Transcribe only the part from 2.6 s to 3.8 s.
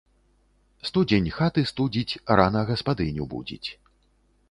гаспадыню будзіць